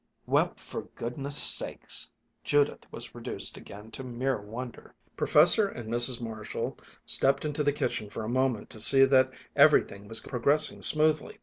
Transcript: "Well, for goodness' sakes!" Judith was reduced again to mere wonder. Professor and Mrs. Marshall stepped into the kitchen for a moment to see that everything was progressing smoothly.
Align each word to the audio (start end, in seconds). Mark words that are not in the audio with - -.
"Well, 0.25 0.55
for 0.55 0.85
goodness' 0.95 1.37
sakes!" 1.37 2.11
Judith 2.43 2.91
was 2.91 3.13
reduced 3.13 3.55
again 3.55 3.91
to 3.91 4.03
mere 4.03 4.41
wonder. 4.41 4.95
Professor 5.15 5.67
and 5.69 5.93
Mrs. 5.93 6.19
Marshall 6.19 6.79
stepped 7.05 7.45
into 7.45 7.63
the 7.63 7.71
kitchen 7.71 8.09
for 8.09 8.23
a 8.23 8.27
moment 8.27 8.71
to 8.71 8.79
see 8.79 9.05
that 9.05 9.29
everything 9.55 10.07
was 10.07 10.19
progressing 10.19 10.81
smoothly. 10.81 11.39